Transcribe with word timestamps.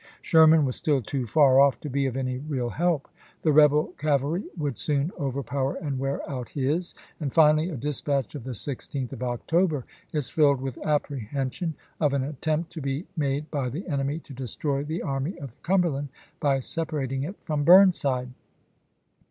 Sherman 0.19 0.65
was 0.65 0.75
still 0.77 0.99
too 1.03 1.27
far 1.27 1.59
off 1.59 1.79
to 1.81 1.87
be 1.87 2.07
of 2.07 2.17
any 2.17 2.39
real 2.39 2.69
help. 2.71 3.07
The 3.43 3.51
rebel 3.51 3.93
cavalry 3.99 4.45
would 4.57 4.79
soon 4.79 5.11
overpower 5.19 5.75
and 5.75 5.99
wear 5.99 6.27
out 6.27 6.49
his; 6.49 6.95
and 7.19 7.31
finally 7.31 7.69
a 7.69 7.77
dispatch 7.77 8.33
of 8.33 8.43
the 8.43 8.53
16th 8.57 9.13
of 9.13 9.21
October 9.21 9.85
is 10.11 10.31
filled 10.31 10.59
with 10.59 10.73
apprehcDsion 10.77 11.75
of 11.99 12.15
an 12.15 12.23
attempt 12.23 12.71
to 12.71 12.81
be 12.81 13.05
made 13.15 13.51
by 13.51 13.69
the 13.69 13.87
enemy 13.87 14.17
to 14.21 14.33
destroy 14.33 14.83
the 14.83 15.03
Army 15.03 15.37
of 15.37 15.51
the 15.51 15.57
Cumberland 15.61 16.09
by 16.39 16.59
separating 16.61 17.21
it 17.21 17.35
from 17.43 17.63
Burnside. 17.63 18.29